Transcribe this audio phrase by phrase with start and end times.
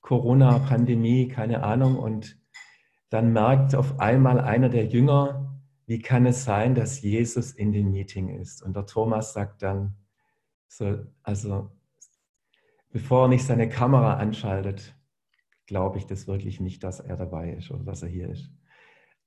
[0.00, 1.98] Corona-Pandemie, keine Ahnung.
[1.98, 2.38] Und
[3.10, 7.92] dann merkt auf einmal einer der Jünger, wie kann es sein, dass Jesus in dem
[7.92, 8.62] Meeting ist?
[8.62, 9.96] Und der Thomas sagt dann,
[10.68, 11.70] so, also
[12.90, 14.96] bevor er nicht seine Kamera anschaltet,
[15.66, 18.50] glaube ich das wirklich nicht, dass er dabei ist oder dass er hier ist.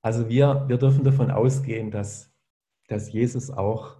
[0.02, 2.32] Also wir, wir dürfen davon ausgehen, dass,
[2.88, 3.96] dass Jesus auch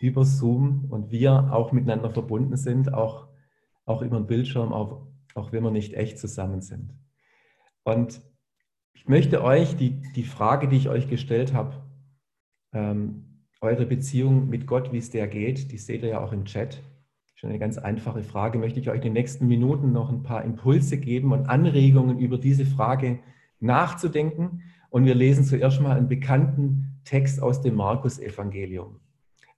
[0.00, 3.28] über Zoom und wir auch miteinander verbunden sind, auch,
[3.84, 6.94] auch über den Bildschirm, auch, auch wenn wir nicht echt zusammen sind.
[7.84, 8.20] Und
[8.92, 11.82] ich möchte euch die, die Frage, die ich euch gestellt habe,
[12.72, 16.44] ähm, eure Beziehung mit Gott, wie es der geht, die seht ihr ja auch im
[16.44, 16.82] Chat.
[17.34, 18.58] Schon eine ganz einfache Frage.
[18.58, 22.36] Möchte ich euch in den nächsten Minuten noch ein paar Impulse geben und Anregungen über
[22.36, 23.18] diese Frage
[23.60, 24.62] nachzudenken.
[24.90, 29.00] Und wir lesen zuerst mal einen bekannten Text aus dem Markus-Evangelium.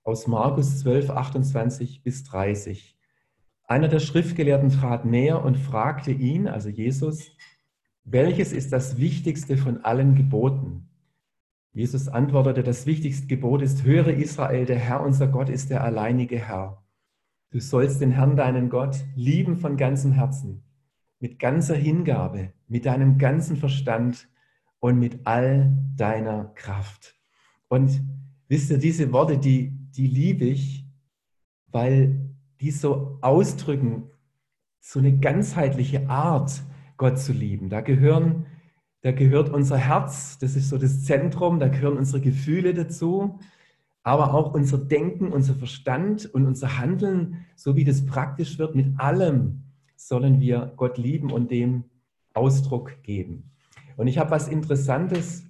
[0.05, 2.97] Aus Markus 12, 28 bis 30.
[3.73, 7.35] Einer der Schriftgelehrten trat näher und fragte ihn, also Jesus,
[8.05, 10.91] welches ist das wichtigste von allen Geboten?
[11.73, 16.39] Jesus antwortete, das wichtigste Gebot ist, höre Israel, der Herr unser Gott ist der alleinige
[16.39, 16.85] Herr.
[17.49, 20.65] Du sollst den Herrn, deinen Gott, lieben von ganzem Herzen,
[21.19, 24.29] mit ganzer Hingabe, mit deinem ganzen Verstand
[24.81, 27.17] und mit all deiner Kraft.
[27.69, 28.03] Und
[28.49, 30.87] wisst ihr, diese Worte, die, die liebe ich,
[31.69, 32.32] weil
[32.63, 34.05] die so ausdrücken,
[34.81, 36.63] so eine ganzheitliche Art,
[36.97, 37.69] Gott zu lieben.
[37.69, 38.47] Da gehören,
[39.01, 43.41] da gehört unser Herz, das ist so das Zentrum, da gehören unsere Gefühle dazu,
[44.05, 48.99] aber auch unser Denken, unser Verstand und unser Handeln, so wie das praktisch wird, mit
[48.99, 49.65] allem
[49.97, 51.85] sollen wir Gott lieben und dem
[52.33, 53.51] Ausdruck geben.
[53.97, 55.45] Und ich habe was Interessantes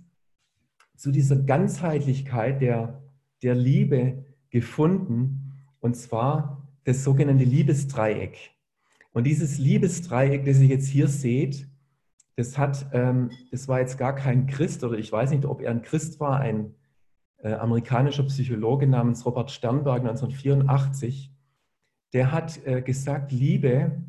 [0.96, 3.02] zu dieser Ganzheitlichkeit der,
[3.42, 8.50] der Liebe gefunden, und zwar das sogenannte Liebesdreieck.
[9.12, 11.68] Und dieses Liebesdreieck, das ihr jetzt hier seht,
[12.36, 15.70] das hat, ähm, das war jetzt gar kein Christ oder ich weiß nicht, ob er
[15.70, 16.74] ein Christ war, ein
[17.38, 21.30] äh, amerikanischer Psychologe namens Robert Sternberg 1984.
[22.14, 24.02] Der hat äh, gesagt, Liebe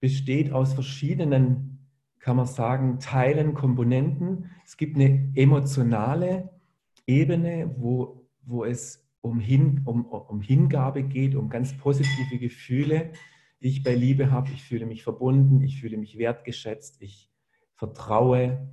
[0.00, 1.88] besteht aus verschiedenen,
[2.18, 4.50] kann man sagen, Teilen, Komponenten.
[4.64, 6.50] Es gibt eine emotionale
[7.06, 13.12] Ebene, wo, wo es um, Hin, um, um Hingabe geht, um ganz positive Gefühle
[13.62, 14.50] die ich bei Liebe habe.
[14.52, 17.30] Ich fühle mich verbunden, ich fühle mich wertgeschätzt, ich
[17.74, 18.68] vertraue.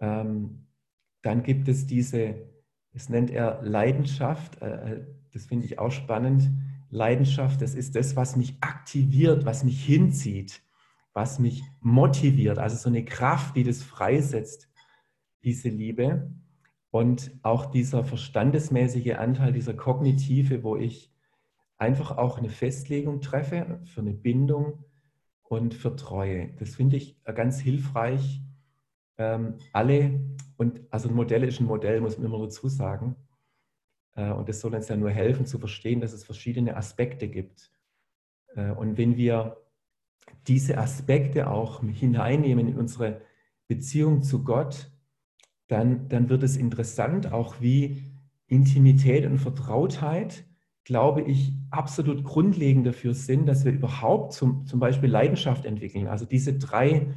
[0.00, 0.66] Ähm,
[1.20, 2.50] dann gibt es diese,
[2.92, 6.50] das nennt er Leidenschaft, äh, äh, das finde ich auch spannend.
[6.90, 10.62] Leidenschaft, das ist das, was mich aktiviert, was mich hinzieht,
[11.14, 14.68] was mich motiviert, also so eine Kraft, die das freisetzt,
[15.42, 16.30] diese Liebe.
[16.92, 21.10] Und auch dieser verstandesmäßige Anteil, dieser kognitive, wo ich
[21.78, 24.84] einfach auch eine Festlegung treffe für eine Bindung
[25.42, 26.52] und für Treue.
[26.58, 28.42] Das finde ich ganz hilfreich.
[29.16, 30.20] Ähm, alle,
[30.58, 33.16] und also ein Modell ist ein Modell, muss man immer dazu sagen.
[34.14, 37.72] Äh, und das soll uns ja nur helfen zu verstehen, dass es verschiedene Aspekte gibt.
[38.54, 39.56] Äh, und wenn wir
[40.46, 43.22] diese Aspekte auch hineinnehmen in unsere
[43.66, 44.92] Beziehung zu Gott,
[45.72, 48.02] dann, dann wird es interessant, auch wie
[48.46, 50.44] Intimität und Vertrautheit
[50.84, 56.08] glaube ich, absolut grundlegend dafür sind, dass wir überhaupt zum, zum Beispiel Leidenschaft entwickeln.
[56.08, 57.14] Also diese drei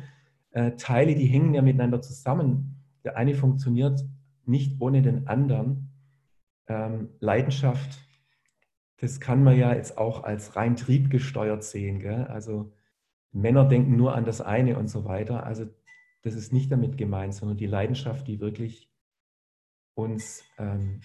[0.52, 2.84] äh, Teile, die hängen ja miteinander zusammen.
[3.04, 4.02] Der eine funktioniert
[4.46, 5.92] nicht ohne den anderen.
[6.68, 8.00] Ähm, Leidenschaft,
[8.98, 12.00] das kann man ja jetzt auch als rein triebgesteuert sehen.
[12.00, 12.26] Gell?
[12.26, 12.72] Also
[13.32, 15.46] Männer denken nur an das eine und so weiter.
[15.46, 15.66] Also
[16.26, 18.92] das ist nicht damit gemeint, sondern die Leidenschaft, die wirklich
[19.94, 21.02] uns ähm,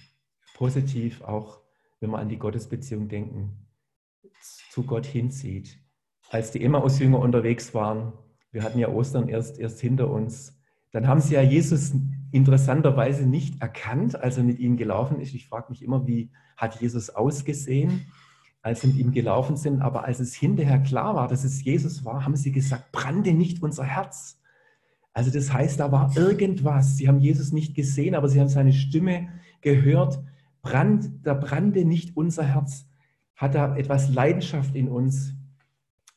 [0.54, 1.60] positiv auch
[2.00, 3.66] wenn wir an die Gottesbeziehung denken,
[4.70, 5.78] zu Gott hinzieht.
[6.30, 8.12] Als die Emmaus-Jünger unterwegs waren,
[8.52, 10.58] wir hatten ja Ostern erst, erst hinter uns,
[10.92, 11.92] dann haben sie ja Jesus
[12.32, 15.34] interessanterweise nicht erkannt, als er mit ihnen gelaufen ist.
[15.34, 18.06] Ich frage mich immer, wie hat Jesus ausgesehen,
[18.62, 19.82] als sie mit ihm gelaufen sind.
[19.82, 23.62] Aber als es hinterher klar war, dass es Jesus war, haben sie gesagt, brannte nicht
[23.62, 24.39] unser Herz.
[25.12, 26.96] Also das heißt, da war irgendwas.
[26.96, 29.28] Sie haben Jesus nicht gesehen, aber sie haben seine Stimme
[29.60, 30.22] gehört
[30.62, 32.86] brand, da brannte nicht unser Herz,
[33.36, 35.34] hat da etwas Leidenschaft in uns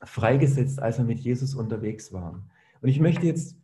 [0.03, 2.49] freigesetzt, als wir mit Jesus unterwegs waren.
[2.81, 3.57] Und ich möchte jetzt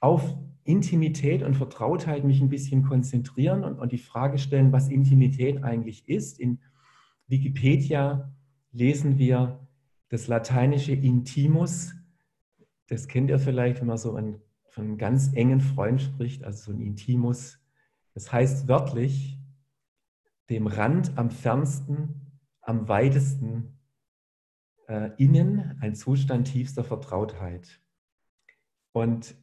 [0.00, 5.64] auf Intimität und Vertrautheit mich ein bisschen konzentrieren und, und die Frage stellen, was Intimität
[5.64, 6.38] eigentlich ist.
[6.38, 6.60] In
[7.26, 8.32] Wikipedia
[8.72, 9.66] lesen wir
[10.08, 11.94] das lateinische Intimus.
[12.86, 14.36] Das kennt ihr vielleicht, wenn man so einen,
[14.70, 17.58] von einem ganz engen Freund spricht, also so ein Intimus.
[18.14, 19.38] Das heißt wörtlich
[20.48, 23.78] dem Rand am fernsten, am weitesten
[24.88, 27.80] äh, innen, ein Zustand tiefster Vertrautheit.
[28.92, 29.36] Und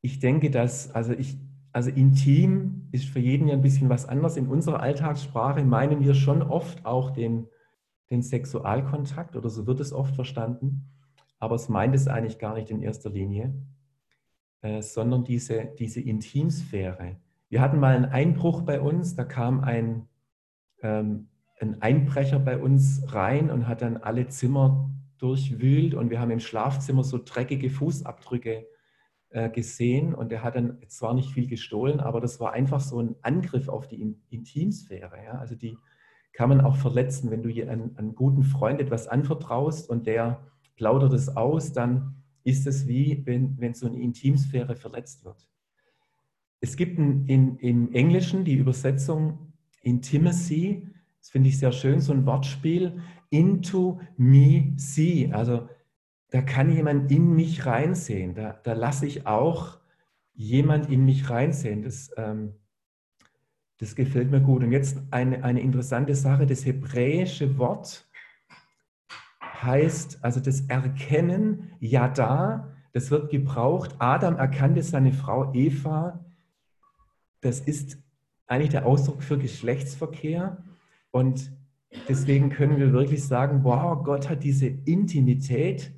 [0.00, 1.38] ich denke, dass, also ich,
[1.72, 4.36] also intim ist für jeden ja ein bisschen was anderes.
[4.36, 7.46] In unserer Alltagssprache meinen wir schon oft auch den,
[8.10, 10.90] den Sexualkontakt oder so wird es oft verstanden,
[11.38, 13.54] aber es meint es eigentlich gar nicht in erster Linie,
[14.62, 17.16] äh, sondern diese, diese Intimsphäre.
[17.48, 20.08] Wir hatten mal einen Einbruch bei uns, da kam ein,
[20.82, 21.28] ähm,
[21.60, 26.40] ein Einbrecher bei uns rein und hat dann alle Zimmer durchwühlt und wir haben im
[26.40, 28.66] Schlafzimmer so dreckige Fußabdrücke
[29.30, 33.00] äh, gesehen und er hat dann zwar nicht viel gestohlen, aber das war einfach so
[33.00, 35.24] ein Angriff auf die Intimsphäre.
[35.24, 35.32] Ja?
[35.38, 35.76] Also die
[36.32, 40.40] kann man auch verletzen, wenn du einen guten Freund etwas anvertraust und der
[40.76, 42.19] plaudert es aus, dann
[42.50, 45.48] ist es wie, wenn, wenn so eine Intimsphäre verletzt wird.
[46.60, 49.52] Es gibt in, in, im Englischen die Übersetzung
[49.82, 50.86] Intimacy,
[51.18, 53.00] das finde ich sehr schön, so ein Wortspiel,
[53.30, 55.30] into me see.
[55.32, 55.68] Also
[56.30, 58.34] da kann jemand in mich reinsehen.
[58.34, 59.78] Da, da lasse ich auch
[60.34, 61.82] jemand in mich reinsehen.
[61.82, 62.54] Das, ähm,
[63.78, 64.62] das gefällt mir gut.
[64.62, 68.09] Und jetzt eine, eine interessante Sache, das hebräische Wort
[69.62, 73.94] heißt, also das Erkennen, ja da, das wird gebraucht.
[73.98, 76.24] Adam erkannte seine Frau Eva.
[77.40, 77.98] Das ist
[78.46, 80.64] eigentlich der Ausdruck für Geschlechtsverkehr.
[81.10, 81.52] Und
[82.08, 85.92] deswegen können wir wirklich sagen, wow, Gott hat diese Intimität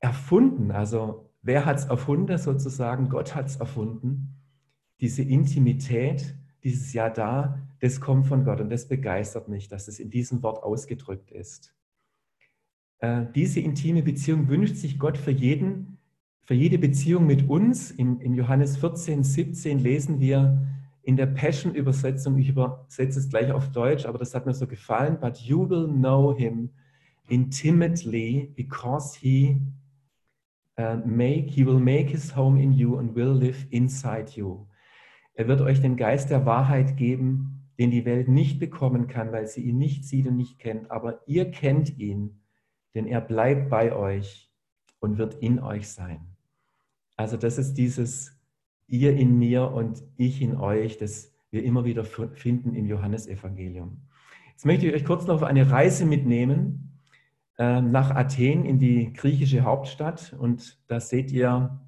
[0.00, 0.70] erfunden.
[0.70, 3.08] Also wer hat es erfunden sozusagen?
[3.08, 4.36] Gott hat es erfunden.
[5.00, 6.34] Diese Intimität,
[6.64, 10.42] dieses Ja da, das kommt von Gott und das begeistert mich, dass es in diesem
[10.42, 11.74] Wort ausgedrückt ist.
[13.00, 15.98] Äh, diese intime Beziehung wünscht sich Gott für jeden,
[16.42, 17.90] für jede Beziehung mit uns.
[17.90, 20.66] In, in Johannes 14, 17 lesen wir,
[21.02, 25.18] in der Passion-Übersetzung, ich übersetze es gleich auf Deutsch, aber das hat mir so gefallen,
[25.20, 26.70] but you will know him
[27.28, 29.56] intimately because he
[30.78, 34.66] uh, make, he will make his home in you and will live inside you.
[35.34, 39.46] Er wird euch den Geist der Wahrheit geben, den die Welt nicht bekommen kann, weil
[39.46, 42.40] sie ihn nicht sieht und nicht kennt, aber ihr kennt ihn,
[42.94, 44.50] denn er bleibt bei euch
[44.98, 46.20] und wird in euch sein.
[47.16, 48.36] Also das ist dieses
[48.86, 53.98] ihr in mir und ich in euch, das wir immer wieder finden im Johannesevangelium.
[54.50, 56.98] Jetzt möchte ich euch kurz noch auf eine Reise mitnehmen
[57.58, 60.34] äh, nach Athen in die griechische Hauptstadt.
[60.38, 61.80] Und da seht ihr,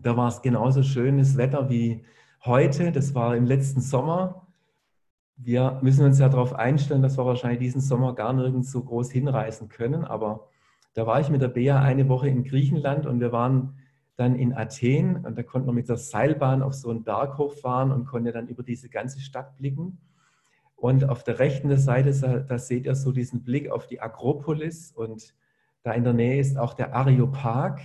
[0.00, 2.04] da war es genauso schönes Wetter wie
[2.44, 2.92] heute.
[2.92, 4.41] Das war im letzten Sommer.
[5.36, 9.10] Wir müssen uns ja darauf einstellen, dass wir wahrscheinlich diesen Sommer gar nirgends so groß
[9.10, 10.04] hinreisen können.
[10.04, 10.48] Aber
[10.94, 13.78] da war ich mit der Bea eine Woche in Griechenland und wir waren
[14.16, 17.90] dann in Athen und da konnte man mit der Seilbahn auf so einen Berg hochfahren
[17.90, 19.98] und konnte dann über diese ganze Stadt blicken.
[20.76, 25.34] Und auf der rechten Seite, da seht ihr so diesen Blick auf die Akropolis und
[25.82, 27.80] da in der Nähe ist auch der Areopag.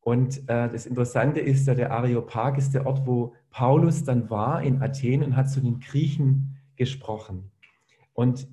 [0.00, 4.62] Und äh, das Interessante ist, ja, der Areopag ist der Ort, wo Paulus dann war
[4.62, 6.49] in Athen und hat zu den Griechen
[6.80, 7.50] gesprochen.
[8.14, 8.48] Und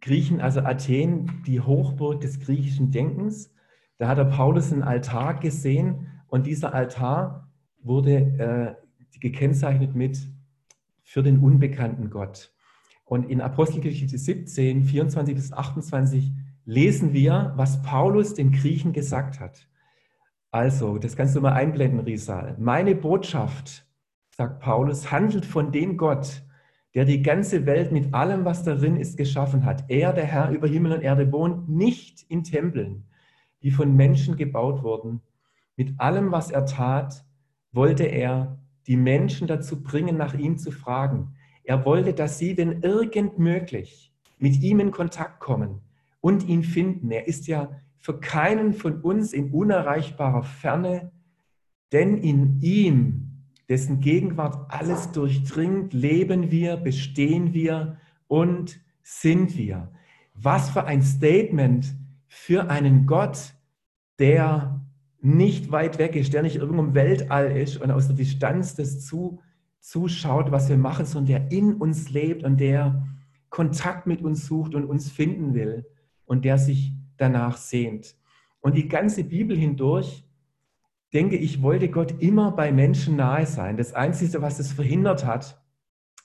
[0.00, 3.54] Griechen, also Athen, die Hochburg des griechischen Denkens,
[3.96, 7.48] da hat der Paulus einen Altar gesehen und dieser Altar
[7.80, 10.18] wurde äh, gekennzeichnet mit
[11.04, 12.52] für den unbekannten Gott.
[13.04, 16.32] Und in Apostelgeschichte 17, 24 bis 28
[16.64, 19.68] lesen wir, was Paulus den Griechen gesagt hat.
[20.50, 22.56] Also, das kannst du mal einblenden, Risal.
[22.58, 23.86] Meine Botschaft,
[24.36, 26.42] sagt Paulus, handelt von dem Gott,
[26.94, 29.84] der die ganze Welt mit allem, was darin ist, geschaffen hat.
[29.88, 33.04] Er, der Herr über Himmel und Erde, wohnt nicht in Tempeln,
[33.62, 35.20] die von Menschen gebaut wurden,
[35.76, 37.24] mit allem, was er tat,
[37.72, 41.36] wollte er die Menschen dazu bringen, nach ihm zu fragen.
[41.64, 45.80] Er wollte, dass sie, wenn irgend möglich, mit ihm in Kontakt kommen
[46.20, 47.10] und ihn finden.
[47.10, 51.12] Er ist ja für keinen von uns in unerreichbarer Ferne,
[51.92, 53.29] denn in ihm,
[53.70, 59.92] dessen Gegenwart alles durchdringt, leben wir, bestehen wir und sind wir.
[60.34, 61.94] Was für ein Statement
[62.26, 63.54] für einen Gott,
[64.18, 64.84] der
[65.20, 69.06] nicht weit weg ist, der nicht irgendwo im Weltall ist und aus der Distanz das
[69.06, 69.40] zu,
[69.78, 73.06] zuschaut, was wir machen, sondern der in uns lebt und der
[73.50, 75.86] Kontakt mit uns sucht und uns finden will
[76.24, 78.16] und der sich danach sehnt.
[78.60, 80.24] Und die ganze Bibel hindurch,
[81.12, 83.76] denke ich, wollte Gott immer bei Menschen nahe sein.
[83.76, 85.60] Das Einzige, was es verhindert hat,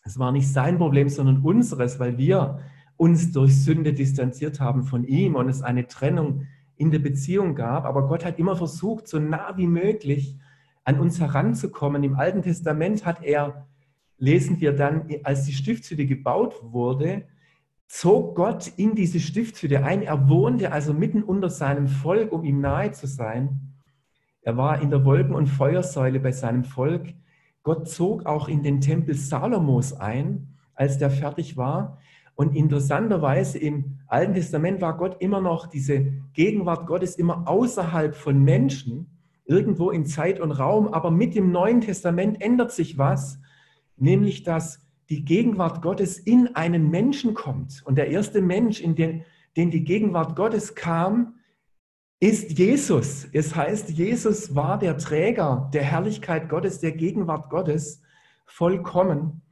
[0.03, 2.59] es war nicht sein Problem, sondern unseres, weil wir
[2.97, 6.45] uns durch Sünde distanziert haben von ihm und es eine Trennung
[6.77, 7.85] in der Beziehung gab.
[7.85, 10.37] Aber Gott hat immer versucht, so nah wie möglich
[10.83, 12.03] an uns heranzukommen.
[12.03, 13.67] Im Alten Testament hat er,
[14.17, 17.25] lesen wir dann, als die Stiftshütte gebaut wurde,
[17.87, 20.03] zog Gott in diese Stiftshütte ein.
[20.03, 23.74] Er wohnte also mitten unter seinem Volk, um ihm nahe zu sein.
[24.45, 27.15] Er war in der Wolken- und Feuersäule bei seinem Volk.
[27.63, 31.97] Gott zog auch in den Tempel Salomos ein, als der fertig war.
[32.35, 38.43] Und interessanterweise im Alten Testament war Gott immer noch, diese Gegenwart Gottes immer außerhalb von
[38.43, 39.07] Menschen,
[39.45, 40.89] irgendwo in Zeit und Raum.
[40.89, 43.39] Aber mit dem Neuen Testament ändert sich was,
[43.97, 47.81] nämlich dass die Gegenwart Gottes in einen Menschen kommt.
[47.83, 49.23] Und der erste Mensch, in den,
[49.57, 51.33] den die Gegenwart Gottes kam,
[52.25, 53.27] ist Jesus.
[53.33, 58.01] Es heißt, Jesus war der Träger der Herrlichkeit Gottes, der Gegenwart Gottes,
[58.45, 59.43] vollkommen.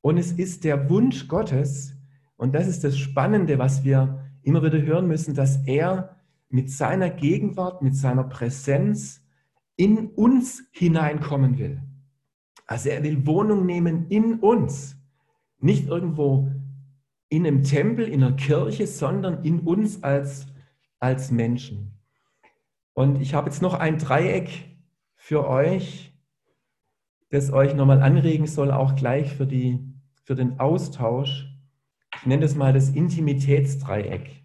[0.00, 1.94] Und es ist der Wunsch Gottes,
[2.36, 6.16] und das ist das Spannende, was wir immer wieder hören müssen, dass er
[6.48, 9.22] mit seiner Gegenwart, mit seiner Präsenz
[9.76, 11.82] in uns hineinkommen will.
[12.66, 14.96] Also er will Wohnung nehmen in uns.
[15.58, 16.50] Nicht irgendwo
[17.28, 20.46] in einem Tempel, in einer Kirche, sondern in uns als,
[20.98, 21.93] als Menschen.
[22.94, 24.76] Und ich habe jetzt noch ein Dreieck
[25.16, 26.12] für euch,
[27.30, 29.80] das euch nochmal anregen soll, auch gleich für, die,
[30.22, 31.48] für den Austausch.
[32.16, 34.44] Ich nenne das mal das Intimitätsdreieck.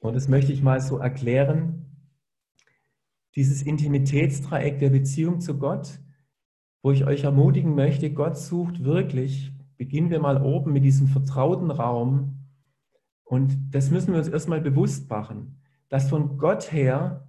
[0.00, 1.86] Und das möchte ich mal so erklären.
[3.36, 6.00] Dieses Intimitätsdreieck der Beziehung zu Gott,
[6.82, 11.70] wo ich euch ermutigen möchte, Gott sucht wirklich, beginnen wir mal oben mit diesem vertrauten
[11.70, 12.46] Raum.
[13.24, 17.25] Und das müssen wir uns erstmal bewusst machen, dass von Gott her,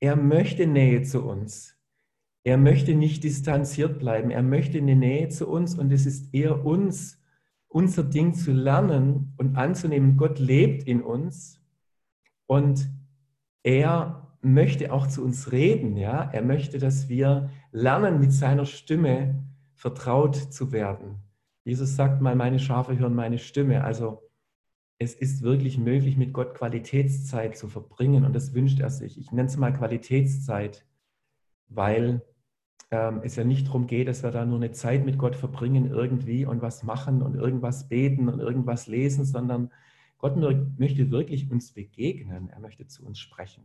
[0.00, 1.76] er möchte Nähe zu uns.
[2.42, 4.30] Er möchte nicht distanziert bleiben.
[4.30, 7.22] Er möchte eine Nähe zu uns und es ist eher uns,
[7.68, 10.16] unser Ding zu lernen und anzunehmen.
[10.16, 11.60] Gott lebt in uns
[12.46, 12.88] und
[13.62, 15.98] er möchte auch zu uns reden.
[15.98, 16.30] Ja?
[16.32, 21.16] Er möchte, dass wir lernen, mit seiner Stimme vertraut zu werden.
[21.64, 23.84] Jesus sagt mal, meine Schafe hören meine Stimme.
[23.84, 24.29] Also
[25.02, 29.18] es ist wirklich möglich, mit Gott Qualitätszeit zu verbringen und das wünscht er sich.
[29.18, 30.84] Ich nenne es mal Qualitätszeit,
[31.68, 32.20] weil
[32.90, 35.90] ähm, es ja nicht darum geht, dass wir da nur eine Zeit mit Gott verbringen
[35.90, 39.70] irgendwie und was machen und irgendwas beten und irgendwas lesen, sondern
[40.18, 40.36] Gott
[40.78, 42.50] möchte wirklich uns begegnen.
[42.50, 43.64] Er möchte zu uns sprechen.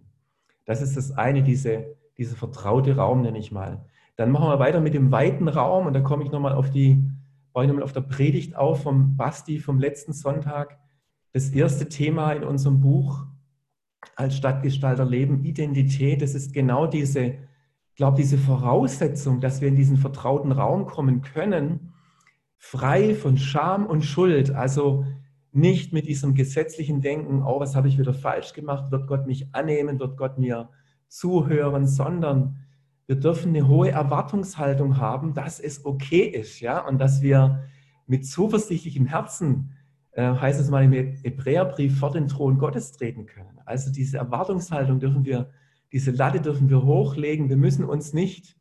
[0.64, 3.84] Das ist das eine, diese, diese vertraute Raum, nenne ich mal.
[4.16, 6.92] Dann machen wir weiter mit dem weiten Raum und da komme ich nochmal auf die,
[6.92, 10.80] ich nochmal auf der Predigt auf vom Basti vom letzten Sonntag.
[11.36, 13.26] Das erste Thema in unserem Buch
[14.16, 19.76] als Stadtgestalter Leben, Identität, das ist genau diese, ich glaube, diese Voraussetzung, dass wir in
[19.76, 21.92] diesen vertrauten Raum kommen können,
[22.58, 24.52] frei von Scham und Schuld.
[24.52, 25.06] Also
[25.52, 29.54] nicht mit diesem gesetzlichen Denken, oh, was habe ich wieder falsch gemacht, wird Gott mich
[29.54, 30.70] annehmen, wird Gott mir
[31.10, 32.60] zuhören, sondern
[33.08, 37.66] wir dürfen eine hohe Erwartungshaltung haben, dass es okay ist, ja, und dass wir
[38.08, 39.74] mit zuversichtlichem Herzen,
[40.24, 43.60] heißt es mal im Hebräerbrief, vor den Thron Gottes treten können.
[43.66, 45.50] Also diese Erwartungshaltung dürfen wir,
[45.92, 47.50] diese Latte dürfen wir hochlegen.
[47.50, 48.58] Wir müssen uns nicht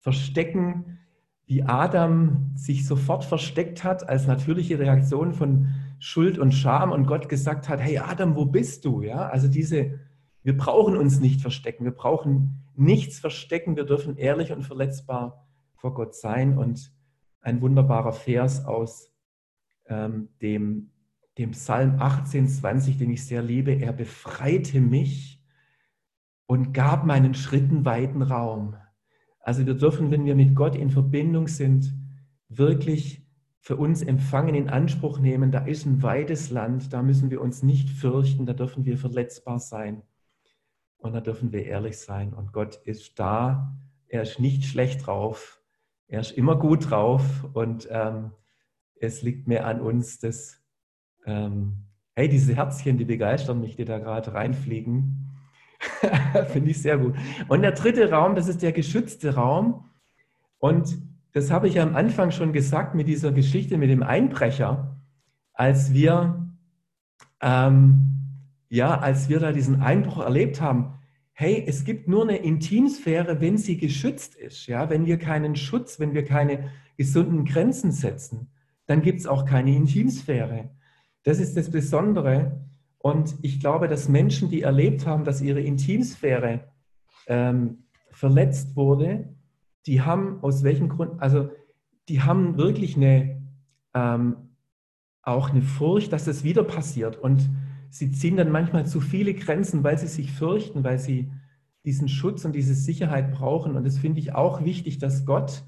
[0.00, 0.98] verstecken,
[1.46, 5.68] wie Adam sich sofort versteckt hat als natürliche Reaktion von
[5.98, 9.02] Schuld und Scham und Gott gesagt hat, hey Adam, wo bist du?
[9.02, 9.98] Ja, also diese,
[10.42, 13.76] wir brauchen uns nicht verstecken, wir brauchen nichts verstecken.
[13.76, 16.58] Wir dürfen ehrlich und verletzbar vor Gott sein.
[16.58, 16.92] Und
[17.40, 19.11] ein wunderbarer Vers aus
[19.86, 20.90] ähm, dem,
[21.38, 23.72] dem Psalm 18, 20, den ich sehr liebe.
[23.72, 25.42] Er befreite mich
[26.46, 28.76] und gab meinen Schritten weiten Raum.
[29.40, 31.92] Also wir dürfen, wenn wir mit Gott in Verbindung sind,
[32.48, 33.26] wirklich
[33.60, 35.52] für uns empfangen, in Anspruch nehmen.
[35.52, 39.60] Da ist ein weites Land, da müssen wir uns nicht fürchten, da dürfen wir verletzbar
[39.60, 40.02] sein.
[40.98, 42.32] Und da dürfen wir ehrlich sein.
[42.32, 43.76] Und Gott ist da.
[44.06, 45.60] Er ist nicht schlecht drauf.
[46.06, 47.24] Er ist immer gut drauf.
[47.54, 48.32] Und ähm,
[49.02, 50.60] es liegt mehr an uns, dass,
[51.26, 55.30] ähm, hey, diese Herzchen, die begeistern mich, die da gerade reinfliegen.
[56.48, 57.14] Finde ich sehr gut.
[57.48, 59.90] Und der dritte Raum, das ist der geschützte Raum.
[60.58, 60.98] Und
[61.32, 64.96] das habe ich am Anfang schon gesagt mit dieser Geschichte mit dem Einbrecher,
[65.54, 66.54] als wir
[67.40, 68.12] ähm,
[68.68, 70.94] ja, als wir da diesen Einbruch erlebt haben,
[71.32, 74.66] hey, es gibt nur eine Intimsphäre, wenn sie geschützt ist.
[74.66, 78.50] Ja, wenn wir keinen Schutz, wenn wir keine gesunden Grenzen setzen,
[78.86, 80.70] dann gibt es auch keine Intimsphäre.
[81.22, 82.60] Das ist das Besondere.
[82.98, 86.68] Und ich glaube, dass Menschen, die erlebt haben, dass ihre Intimsphäre
[87.26, 89.34] ähm, verletzt wurde,
[89.86, 91.50] die haben aus welchem Grund, also
[92.08, 93.42] die haben wirklich eine,
[93.94, 94.36] ähm,
[95.22, 97.16] auch eine Furcht, dass das wieder passiert.
[97.16, 97.48] Und
[97.90, 101.30] sie ziehen dann manchmal zu viele Grenzen, weil sie sich fürchten, weil sie
[101.84, 103.76] diesen Schutz und diese Sicherheit brauchen.
[103.76, 105.64] Und das finde ich auch wichtig, dass Gott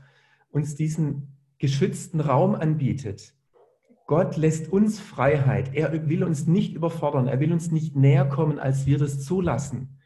[0.50, 1.33] uns diesen
[1.64, 3.33] geschützten Raum anbietet.
[4.06, 5.71] Gott lässt uns Freiheit.
[5.73, 7.26] Er will uns nicht überfordern.
[7.26, 9.97] Er will uns nicht näher kommen, als wir das zulassen.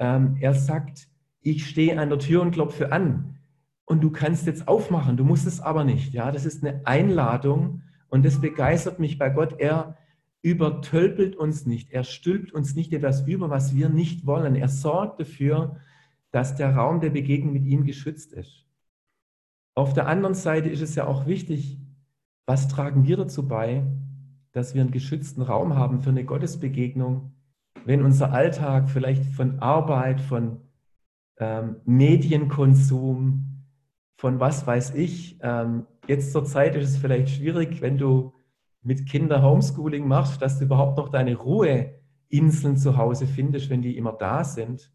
[0.00, 1.06] Ähm, er sagt,
[1.42, 3.38] ich stehe an der Tür und klopfe an.
[3.84, 5.16] Und du kannst jetzt aufmachen.
[5.16, 6.12] Du musst es aber nicht.
[6.12, 7.82] Ja, das ist eine Einladung.
[8.08, 9.60] Und das begeistert mich bei Gott.
[9.60, 9.96] Er
[10.42, 11.92] übertölpelt uns nicht.
[11.92, 14.56] Er stülpt uns nicht etwas über, was wir nicht wollen.
[14.56, 15.76] Er sorgt dafür,
[16.32, 18.66] dass der Raum der Begegnung mit ihm geschützt ist.
[19.80, 21.78] Auf der anderen Seite ist es ja auch wichtig,
[22.44, 23.82] was tragen wir dazu bei,
[24.52, 27.32] dass wir einen geschützten Raum haben für eine Gottesbegegnung,
[27.86, 30.58] wenn unser Alltag vielleicht von Arbeit, von
[31.38, 33.64] ähm, Medienkonsum,
[34.18, 38.34] von was weiß ich, ähm, jetzt zur Zeit ist es vielleicht schwierig, wenn du
[38.82, 43.96] mit Kindern Homeschooling machst, dass du überhaupt noch deine Ruheinseln zu Hause findest, wenn die
[43.96, 44.92] immer da sind.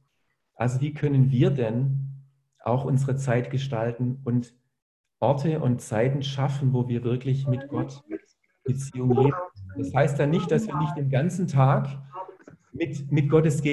[0.53, 2.21] Also wie können wir denn
[2.63, 4.53] auch unsere Zeit gestalten und
[5.25, 8.03] Orte und Zeiten schaffen, wo wir wirklich mit Gott
[8.63, 9.37] Beziehung leben.
[9.75, 11.87] Das heißt ja nicht, dass wir nicht den ganzen Tag
[12.71, 13.63] mit, mit Gottes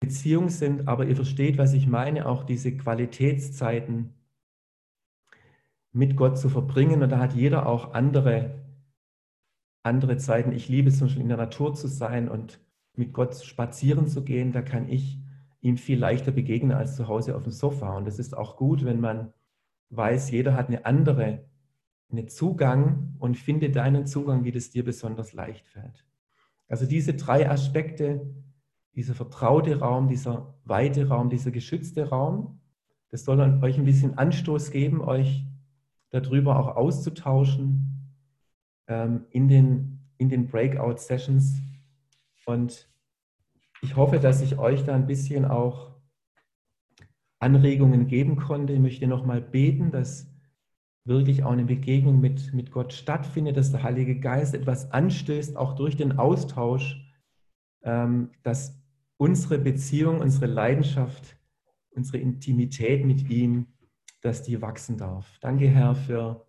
[0.00, 4.14] Beziehung sind, aber ihr versteht, was ich meine, auch diese Qualitätszeiten
[5.92, 7.02] mit Gott zu verbringen.
[7.02, 8.62] Und da hat jeder auch andere,
[9.82, 10.52] andere Zeiten.
[10.52, 12.60] Ich liebe es zum Beispiel in der Natur zu sein und
[12.96, 14.52] mit Gott spazieren zu gehen.
[14.52, 15.19] Da kann ich
[15.60, 17.96] ihm viel leichter begegnen als zu Hause auf dem Sofa.
[17.96, 19.32] Und es ist auch gut, wenn man
[19.90, 21.44] weiß, jeder hat eine andere,
[22.10, 26.04] einen Zugang und finde deinen Zugang, wie das dir besonders leicht fällt.
[26.68, 28.26] Also diese drei Aspekte,
[28.94, 32.60] dieser vertraute Raum, dieser weite Raum, dieser geschützte Raum,
[33.10, 35.44] das soll euch ein bisschen Anstoß geben, euch
[36.10, 38.14] darüber auch auszutauschen
[38.86, 41.60] ähm, in den, in den Breakout-Sessions.
[42.46, 42.89] Und
[43.82, 45.90] ich hoffe, dass ich euch da ein bisschen auch
[47.38, 48.72] Anregungen geben konnte.
[48.74, 50.30] Ich möchte nochmal beten, dass
[51.04, 55.74] wirklich auch eine Begegnung mit, mit Gott stattfindet, dass der Heilige Geist etwas anstößt, auch
[55.74, 57.00] durch den Austausch,
[57.82, 58.78] ähm, dass
[59.16, 61.36] unsere Beziehung, unsere Leidenschaft,
[61.90, 63.66] unsere Intimität mit ihm,
[64.20, 65.38] dass die wachsen darf.
[65.40, 66.46] Danke, Herr, für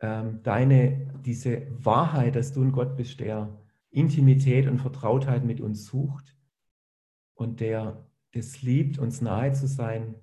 [0.00, 3.48] ähm, deine, diese Wahrheit, dass du ein Gott bist, der
[3.90, 6.36] Intimität und Vertrautheit mit uns sucht
[7.34, 10.14] und der es liebt, uns nahe zu sein.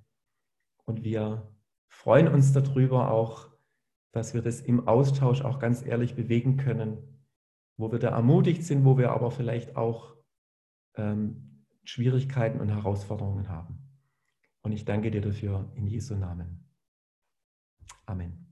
[0.85, 1.51] Und wir
[1.87, 3.49] freuen uns darüber auch,
[4.11, 6.97] dass wir das im Austausch auch ganz ehrlich bewegen können,
[7.77, 10.15] wo wir da ermutigt sind, wo wir aber vielleicht auch
[10.95, 13.79] ähm, Schwierigkeiten und Herausforderungen haben.
[14.61, 16.69] Und ich danke dir dafür in Jesu Namen.
[18.05, 18.44] Amen.